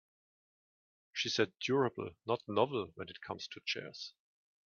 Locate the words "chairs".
3.63-4.15